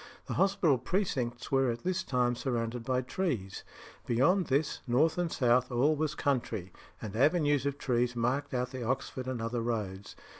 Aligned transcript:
The 0.25 0.33
hospital 0.33 0.79
precincts 0.79 1.51
were 1.51 1.69
at 1.69 1.83
this 1.83 2.01
time 2.01 2.35
surrounded 2.35 2.83
by 2.83 3.03
trees. 3.03 3.63
Beyond 4.07 4.47
this, 4.47 4.79
north 4.87 5.19
and 5.19 5.31
south, 5.31 5.71
all 5.71 5.95
was 5.95 6.15
country; 6.15 6.73
and 6.99 7.15
avenues 7.15 7.67
of 7.67 7.77
trees 7.77 8.15
marked 8.15 8.51
out 8.51 8.71
the 8.71 8.83
Oxford 8.83 9.27
and 9.27 9.39
other 9.39 9.61
roads. 9.61 10.15